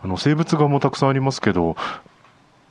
[0.02, 1.76] あの生物画もたくさんありますけど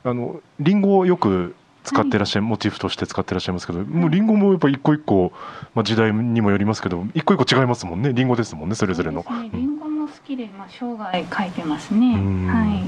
[0.03, 5.31] あのリンゴをよく使ってらっしゃる、はい、モチーフとして使ってらっしゃいますけど、もうリンゴもやっぱ一個一個、
[5.73, 8.13] まあ、時代にもよりますけど一個一個違いますもんね。
[8.13, 9.21] リンゴですもんねそれぞれの。
[9.21, 12.13] ね、リンゴも好きで、まあ、生涯描いてますね。
[12.51, 12.83] はい。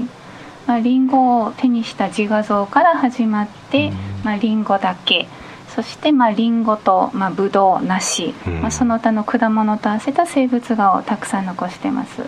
[0.66, 3.92] まあ、リンゴを手にした自画像から始まって、
[4.24, 5.26] まあ、リンゴだけ。
[5.74, 12.20] そしてまあリンゴとまあブドウ梨、まあ、その他の果物と合わせた生物画をたくさん残してます。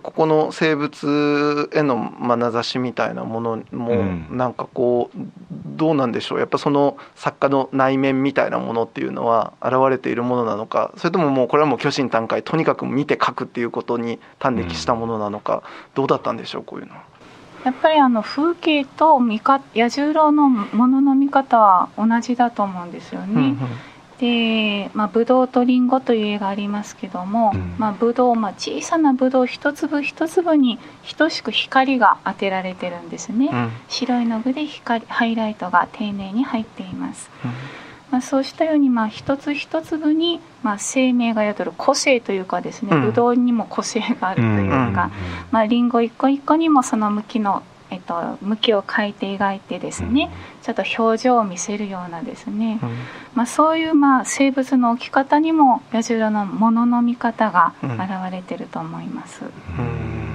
[0.00, 3.94] ここの生物への眼差しみたいなものも
[4.30, 5.18] なんかこう
[5.76, 6.38] どうなんでしょう。
[6.38, 10.92] やっぱその作家の内面みたいなものっていうのは現れているものなのか。
[10.96, 15.62] それとももうこれはもう巨神短海とにかく見て書くっていうことに端的したものなのか。
[15.94, 16.94] どうだったんでしょうこういうの。
[16.94, 17.02] は。
[17.64, 23.26] やっぱりあの風景と見か彌十郎のものの見方は同じだと思うんですよね。
[23.28, 23.58] うんうん
[24.22, 30.78] で、まあ、ブドウとリンゴという絵がありますけども、うん、まあ、ブドウ、まあ、小さなブドウ一粒一粒に
[31.18, 37.50] 等しく光が当てられてるんですね、うん、白いの具で光ハイライトが丁寧に入っています、うん、
[38.12, 45.10] まあ、そうしたように、まあ、一つ一粒に、まあ、生命が宿る個性というかですね、ブドウにも個性があるというか、
[45.50, 52.90] まあ、リンゴ一個一個にもその向きのえっと、向きを変えて描いてですね、うん、ちょっと表情を見せるようなですね、うん、
[53.34, 59.42] まあ、そういうまあ生物の置き方にも彌十郎のものの見方が現れてると思います。
[59.78, 60.31] うん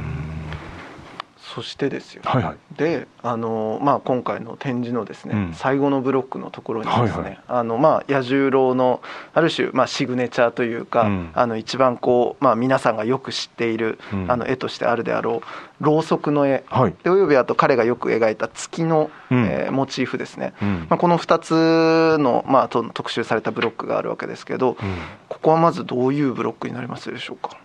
[1.57, 9.01] そしてですよ、はいはい、であの、まあ、今回の展示のですね、うん、最後のブロックのところにですね、はいはい、あのまあ、彌十郎の
[9.33, 15.41] ある種、まあ、シグネチャーというか、うん、あの一番こう、まあ、皆さんがよく知っている、うん、あの絵としてあるであろ
[15.81, 24.77] うろうそくの絵、はい、でおよびあと彼がよく描いた月の、うん、えー、モチーフですね、まあ、この2つの、まあ、特集されたブロックがあるわけですけど、
[25.27, 27.57] ここはまずどういうブロックになりますでしょうか？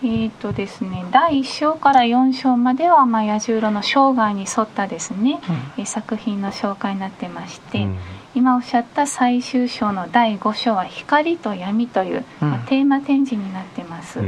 [0.00, 5.40] はいえーとですね、第1章から4章までは、まあ、彌十郎の生涯に沿ったですね、
[5.78, 7.98] うん、作品の紹介になってまして、うん、
[8.34, 14.20] 今おっしゃった最終章の第5章は「光と闇」という、うん、まあ、テーマ展示になってます。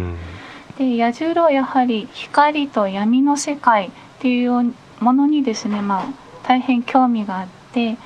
[0.77, 6.05] で彌十郎はやはり光と闇の世界っていうものにですね、まあ、
[6.43, 7.97] 大変興味があって、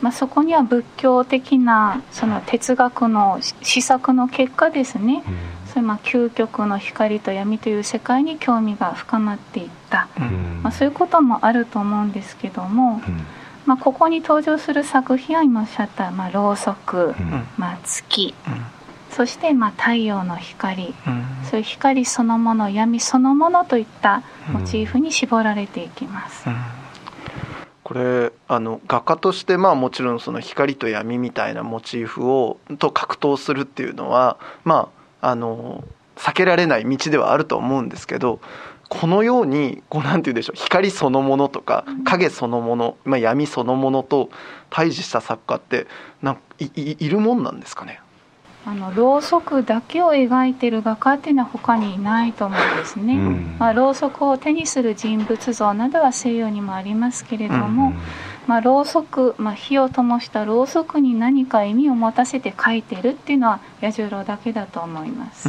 [0.00, 5.22] まあ、そこには仏教的なその哲学の施策の結果ですね、
[5.72, 13.26] それまあ究極の光と闇という世界に興味が深まっていった、うん、まあ、そういうこともあると思うんですけども、うん、
[13.64, 17.14] まあ、ここに登場する作品は今おっしゃった、まあ、ろうそく、
[17.56, 18.34] まあ、月、
[19.10, 20.94] そしてまあ太陽の光、
[21.50, 26.46] そういう光そのもの闇そのものといったモチーフに絞られていきます。
[27.82, 35.82] これあの画家としてまあもちろんその光と闇みたいなモチーフをと格闘するっていうのはまああの
[36.16, 38.40] 避けられない道ではあると思うんですけど
[38.90, 44.28] このようにこうなんて言うんでしょう光そのものとか影そのもの、まあ、闇そのものと
[44.68, 45.86] 対峙した作家って
[46.20, 48.00] なんいいるもんなんですかね？
[48.64, 53.14] あのろうそくだけを描いてる画家っていうのは他にいないと思うんですね。
[53.14, 57.98] うん、まあ、ろうそくを手にする人物像などは西洋にもありますけれども、うん
[58.46, 65.48] まあ、ろうそく、まあ、火を灯したろうそくに何か意味を持たせて書いてるっていうのは彌十郎だけだと思います。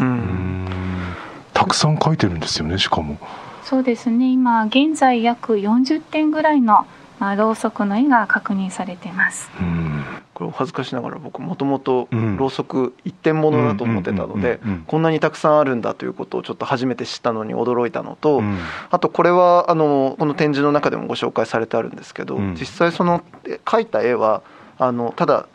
[1.54, 3.18] たくさん書いてるんですよねしかも。
[3.64, 4.32] そうですね。
[4.32, 6.86] 今現在約40点ぐらいの
[7.24, 9.50] まあ、ろうそくの絵が確認されてます。
[10.34, 18.44] これお恥ずかしながら僕もともとろうそく一点物だと思ってたのでこんなにたくさんあるんだということをちょっと初めて知ったのに驚いたのと、
[18.92, 23.24] あとこれはあのこの展示の中でもご紹介されてあるんですけど、実際その
[23.64, 24.42] 描いた絵は
[24.78, 25.48] あのただ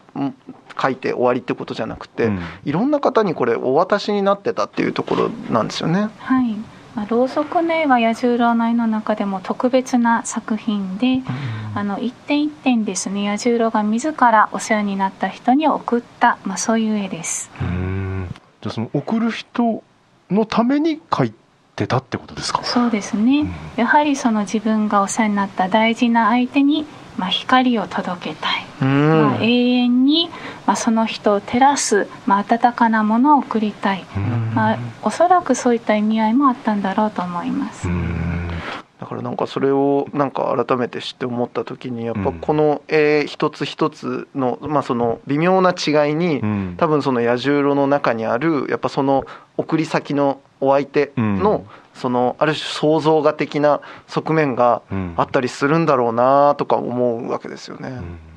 [0.75, 2.31] 描いて終わりってことじゃなくて、
[2.65, 6.09] いろんな方にこれお渡しになってたっていうところなんですよね。
[6.19, 6.57] はい
[6.99, 11.25] まあ、ろうそくの絵は彌十郎の絵の中でも特別な作品で、うん、
[11.77, 13.23] あの一点一点ですね。
[13.23, 17.53] 彌十郎が自らお世話になった人に送った、まあ、そういう絵です。
[17.61, 19.85] じゃあその送る人
[20.29, 21.33] のために描い
[21.79, 22.63] てたってことですか？
[22.65, 26.87] そうですね、うん、やはりその自分がお世話になった大事な相手に
[27.19, 30.31] まあ、光を届けたい、まあ、永遠に、
[30.67, 34.05] まあ、その人を照らす、まあ、温かなものを送りたい、
[34.55, 37.89] まあ、おそらくそういった意味合いもあったんだろうと思います。
[39.01, 46.41] だからなんかそれをなんか改めて知って思った時にやっぱこの絵一つ一つのまあその微妙な違いに
[46.77, 49.25] 多分その彌十郎の中にあるやっぱその
[49.57, 54.83] 送り先のお相手のそのある種創造画的な側面が
[55.17, 58.29] あったりするんだろうなとか思うわけですよね。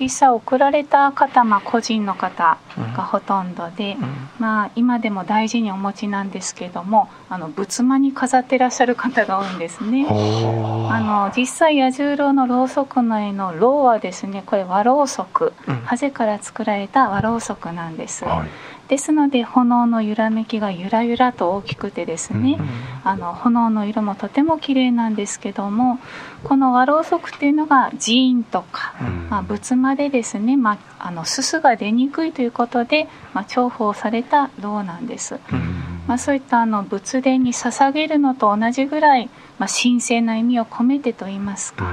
[0.00, 2.58] 実際送られた方、まあ、個人の方
[2.96, 10.06] がほとんどで、うん、まあ、今でも大事にお持ちなんですけどもあの仏間に飾ってらっしゃる方が多いんですね。
[10.08, 18.24] あの実際彌十郎のろうそくの絵のろうはですねこれ和ろうそく、うん、ハゼから作られた和ろうそくなんです。
[18.24, 18.48] はい
[18.88, 22.68] ですので炎の揺らめきがゆらゆらと大きくてですね、うん、
[23.08, 25.98] あの炎の色もとても綺麗なんですけども
[26.44, 35.34] この和ろうそくっていうのが寺院とか、うん、まあ、仏間でですね、まあ、あのすすが出にくいということで、まあ、重宝された銅なんです。
[35.34, 39.28] うん、まあ、そういったあの仏殿に捧げるのと同じぐらい、
[39.58, 41.92] まあ、神聖な意味を込めてといいますか。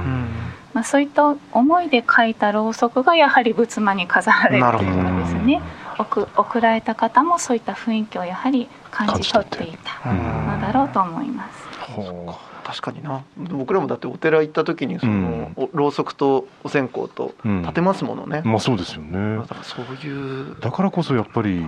[0.74, 5.62] まあ、そういった思いで描いたろうそくがやはり仏間に飾られるということですね。
[5.98, 11.64] 送送られた方もそういった雰囲気をやはり感じ取っていたのだろうと思います。
[12.64, 13.22] 確かにな。
[13.36, 19.36] 僕らもだってお寺行った時にその、うん、ろうそくとお線香と立てますものね、うん、まあそうですよね。
[19.36, 20.56] だからそういう。
[20.60, 21.64] だからこそやっぱり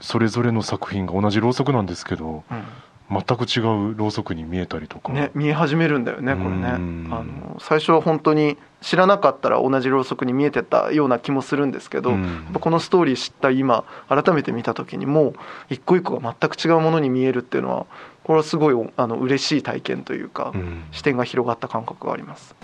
[0.00, 2.62] それぞれの作品が同じろうそくなんですけど、うん
[3.10, 6.68] 全く違うろうそくに見えたりとか、ね、見え始めるんだよねこれね。
[6.68, 15.34] あの最初は本当に知らなかったら同じろうそくに見えてたような気もするんですけど、うん、このストーリー知った今改めて見た時にもう
[15.68, 17.86] 一個一個が全く違うものに見えるっていうのは
[18.24, 22.54] これはすごいあの嬉しい体験というか、うん、視点が広がった感覚があります。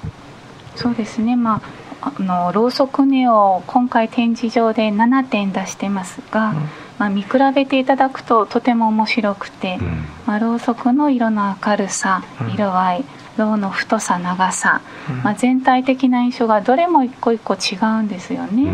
[0.74, 1.60] そうですね、ま
[2.00, 6.68] あ、あのろうそく根を今回展示場で7点出してますが、うん
[7.00, 12.22] まあ、見比べていただくととても面白くて、うん、まあ、ろうそくの色の明るさ、
[12.54, 13.04] 色合い
[13.38, 18.70] ろうの太さ長さ、うん、まあ、全体的な印象がどれも一個一個違うんですよね。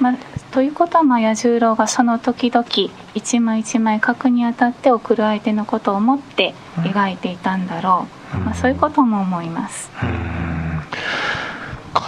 [0.00, 0.14] まあ、
[0.52, 2.66] ということは、まあ、彌十郎がその時々
[3.14, 9.90] 一枚一枚書くにあたって送る相手のことを思って描いていたんだろう、まあ、そういうことも思います。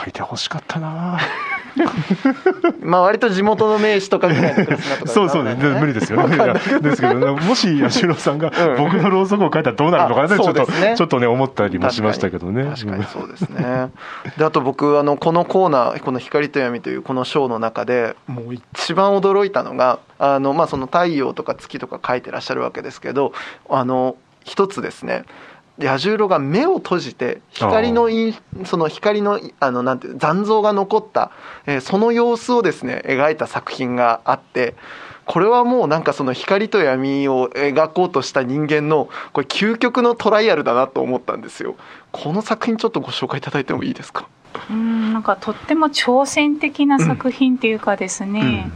[0.03, 1.19] 書いてほしかったな。
[2.83, 5.55] まあ割と地元の名士とかぐらいのクラスとか、そうそうね。
[5.55, 6.37] 無理ですよね。
[6.81, 12.65] ですけどもし八代さんが僕のろうそくを書いたらどうなるのかな、ね、ちょっとちょっとね思ったりもしましたけどね。
[12.65, 13.91] 確かにそうですね。
[14.37, 23.33] であと僕あのこのコーナーこの「光と闇」というこのショーの中でもう一番驚いたのがあのまあその太陽とか月とか書いてらっしゃるわけですけど
[23.71, 25.25] あの一つですね
[25.79, 28.09] 彌十郎が目を閉じて光の
[28.65, 31.31] その光のあのなんていう残像が残った、
[31.67, 34.75] えー、その様子をですね描いた作品があって
[35.25, 41.77] これはもうなんかその光と闇を描こうとした人間のこれ究極のトライアルだなと思ったんですよ。
[42.11, 44.29] この作品ちょっとご紹介いただいてもいいですか？
[44.69, 48.71] うんなんかとっても挑戦的な作品っていうかですね、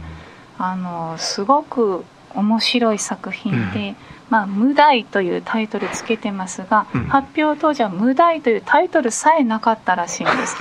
[0.57, 3.95] うん、あのすごく面白い作品で、うん
[4.29, 10.57] まあ、無題というタイトルつけてますが、うん、発表当時は無題というタイトルさえなかったらしいんです、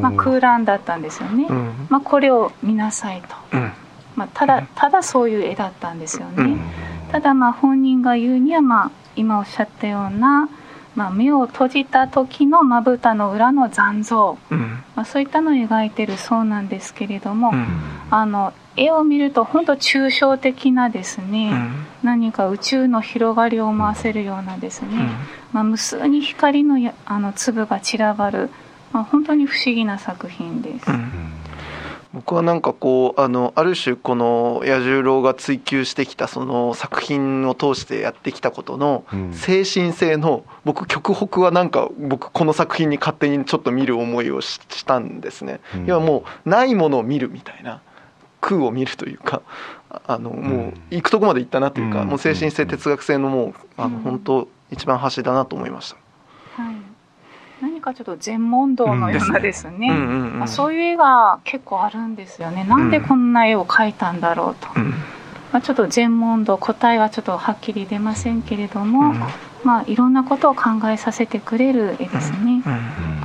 [0.00, 3.72] まあ、空欄だったんですよね、うん、まあ、これを見なさいと、うん、
[4.14, 6.58] まあ、ただただそういう絵だったんですよね、
[7.10, 10.48] ただまあ本人が言うには、まあ、今おっしゃったような、
[10.94, 14.38] まあ、目を閉じた時のまぶたの裏の残像、
[14.94, 17.52] まあ、そういったのを描いてるそうなんですけれども、
[18.10, 25.10] あの絵を見ると本当抽象的なですね、うん、何か宇宙の広がりを思わせるようなですね、うん、
[25.52, 28.50] まあ、無数に光のあの粒が散らばる、
[28.92, 30.90] まあ、本当に不思議な作品です。
[30.90, 31.32] うん
[32.14, 45.60] 僕はなんかこうあのある種この彌十郎が追求してきたその作品を通してやってきたことの精神性の僕極北はなんか僕この作品に勝手にちょっと見る思いをしたんですね。
[45.84, 47.82] 要はもうないものを見るみたいな。
[48.40, 49.42] 空を見るというか
[50.06, 55.94] あのもう行くとこまで行ったなというか、もう精神性哲学性のもうあの本当一番端だなと思いまし
[56.56, 56.62] た。
[56.62, 56.74] はい。
[57.60, 62.64] 何かちょっと全問答のようなですね、まあ、そういう絵が結構あるんですよね。
[62.64, 64.90] なんでこんな絵を描いたんだろうと、うん、
[65.52, 69.20] まあ、ちょっと全問答答えはちょっとはっきり出ませんけれども、うん、
[69.64, 72.62] まあいろんなことを考えさせてくれる絵ですね。
[72.64, 73.17] うん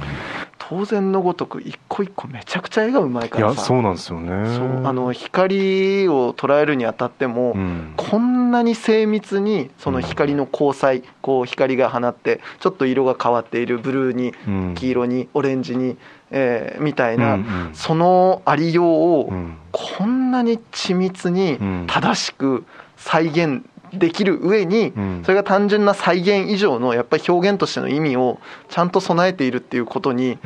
[0.70, 3.54] 当然のごとく一個一個めちゃくちゃ絵がうまいからさ。
[3.54, 4.56] いやそうなんですよね。
[4.56, 15.98] そうあの光を捉えるにあたっても、うん、こんなに精密にその光の光彩、こう光が放ってちょっと色が変わっているブルーに黄色にオレンジに、
[16.32, 19.34] えー、みたいな、うんうん、そのありようを
[19.72, 28.40] こんなに緻密に正しく再現できる上に、それが単純な再現以上のやっぱり表現としての意味を
[28.70, 30.38] ちゃんと備えているっていうことに、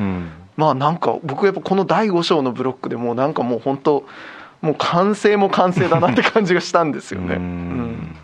[0.56, 4.06] まあなんか僕やっぱこの第5章のブロックでもなんかもう本当
[4.62, 7.36] もう完成も完成だなって感じがしたんですよね。
[7.36, 8.16] うん、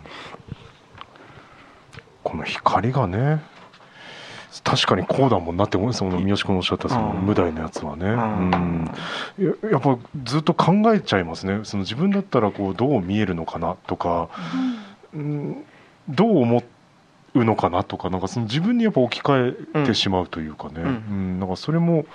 [2.22, 3.42] この光がね
[4.62, 8.90] 確かにこうだもんなって思うその三好君おっしゃったその無題のやつはね、うん、
[9.38, 11.60] ややっぱずっと考えちゃいますね。
[11.64, 14.28] その自分だったらこうどう見えるのかなとか、
[15.14, 15.64] うん、
[16.08, 16.62] どう思
[17.34, 22.06] うのかなとかなんかその自分にやっぱ置き換えてしまうというかね、うん、うん、なんかそれも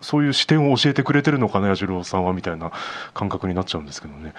[0.00, 2.72] そういう視点を教えてくれてるのかな彌十郎さんはみたいな
[3.14, 4.34] 感覚になっちゃうんですけどね。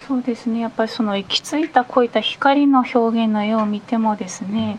[0.00, 0.60] そうですね。
[0.60, 4.78] やっぱりその行き着いたこういった光の表現の絵を見てもですね、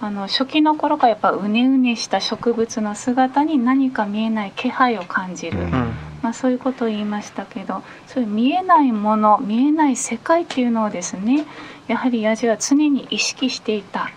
[0.00, 11.44] あの初期の頃からやっぱうねうねした植物の姿に何か見えない気配を感じる、うん、まあ、そういうことを言いましたけどそういう見えないもの見えない世界っていうのをですね
[11.88, 14.10] やはりヤジは常に意識していた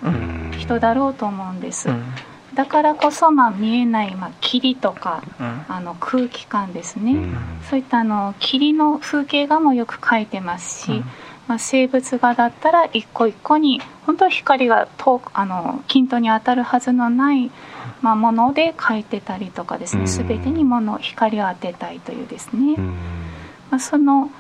[0.58, 1.90] 人だろうと思うんです。
[1.90, 2.04] うん。
[2.54, 7.38] だからこそ、まあ、見えない、まあ、霧とか、うん、あの空気感ですね、うん、
[7.70, 11.06] そういったあの霧の風景画もよく描いてますし、うん、
[11.48, 17.52] まあ、生物画だったら一個一個に本当は光が遠くあの均等に当たるはずのない、
[18.02, 22.78] まあ、もので描いてたりとかですね、全てにもの光を当てたいというですね、
[23.70, 24.32] まあ、その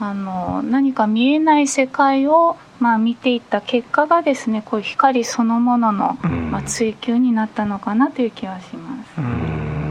[0.00, 6.14] あの何か見えない世界をまあ、見ていった結果がですねこういう光そのものの、
[6.50, 9.81] まあ、追求になったのかなという気はします。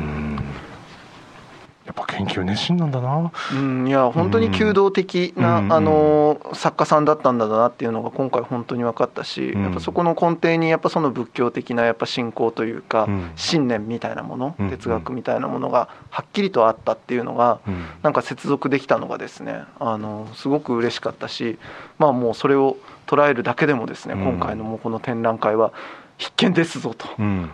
[2.26, 3.32] 研究熱心なんだな。
[3.54, 21.58] うん、いや本当に弓道的な、うん、あの作家さんだったんだなっていうのが今回本当に分かったし、うん、やっぱそこの根底にやっぱその仏教的なやっぱ信仰というか、うん、信念みたいなもの、哲学みたいなものがはっきりとあったっていうのが、うん、なんか接続できたのがですね、あのすごく嬉しかったし、
[21.98, 25.74] まあもうそれを捉えるだけでもですね、今回のもうこの展覧会は
[26.18, 27.08] 必見ですぞと、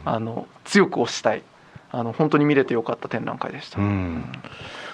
[0.05, 1.43] あの強く推したい。
[1.91, 3.79] あの本当に見れてよかった展覧会でした。
[3.79, 4.25] うん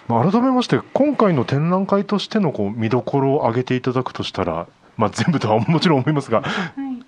[0.07, 4.67] まあ、改めまして今回の展覧会としてのこう見どころを挙げていただくとしたら、
[4.97, 6.41] まあ、全部とはもちろん思いますが。
[6.41, 7.03] はい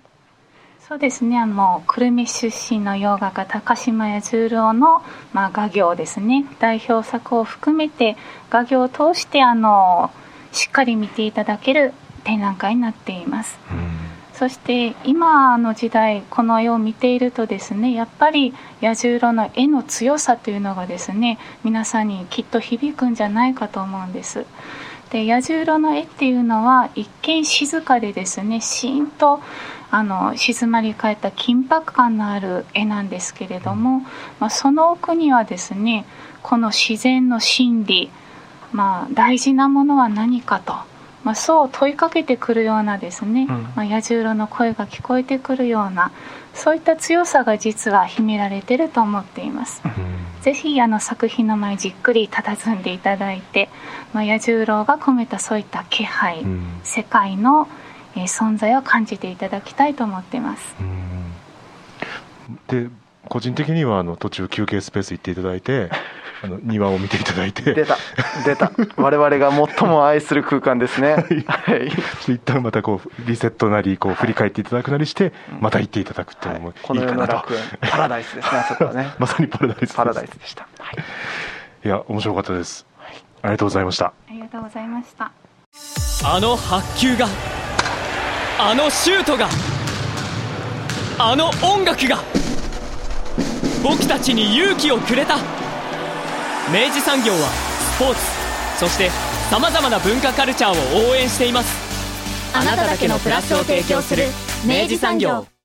[0.88, 8.16] そうですねあの久留米出身の洋画家高島屋十郎の、まあ、画業ですね代表作を含めて
[8.50, 10.12] 画業を通してあの
[10.52, 13.58] しっかり見ていただける展覧会になっています。
[13.68, 13.95] うん
[14.38, 24.44] そして今の時代この絵を見ているとですねやっぱり彌十郎の絵の強さというのがですね皆さんにきっと響くんじゃないかと思うんです。
[25.10, 29.40] で彌十郎の絵っていうのは一見静かでですねシーンと
[29.90, 34.02] あの静まり返った緊迫感のある絵なんですけれども、
[34.38, 36.04] まあ、その奥にはですね
[36.42, 38.10] この自然の真理、
[38.72, 40.95] まあ、大事なものは何かと。
[41.26, 46.12] まあ、そう問いかけてくるようなですね、うん、まあ、彌十郎の声が聞こえてくるような
[46.54, 49.82] そういった強さが実は秘められてると思っています。
[49.84, 49.92] うん、
[50.42, 53.68] ぜひあの作品の前じっくり佇んでいただいて、
[54.14, 57.66] まあ、彌十郎が込めたそういった気配、うん、世界の、
[58.14, 60.76] えー、存在を感じていただきたいと思っています。
[62.68, 62.88] で
[63.28, 65.90] 個人的にはあの途中休憩スペース行っていただいて
[66.42, 67.74] あの庭を見ていただいて。
[67.74, 67.96] 出た。
[68.44, 68.72] 出た。
[68.96, 71.14] 我々が最も愛する空間ですね。
[71.46, 71.88] はい、
[72.32, 79.14] 一旦またこうリセットなりこう振り返っていただくなりしてまた行っていただくっていうのもいいかなと、はい、パラダイスですね あそこはね。
[79.18, 80.96] まさにパラダイスパラダイスでした、はい、
[81.84, 84.06] いや面白かったです、はい、ありがとうございました。
[84.06, 85.32] ありがとうございました。
[86.24, 87.26] あの発球が
[88.58, 89.48] あのシュートが
[91.18, 92.18] あの音楽が
[93.82, 95.38] 僕たちに勇気をくれた
[96.72, 97.48] 明治産業は
[97.96, 98.20] スポーツ
[98.78, 99.10] そして
[99.50, 101.86] さまざまな文化カルチャーを応援しています。
[102.52, 104.24] あなただけのプラスを提供する
[104.66, 105.55] 明治産業。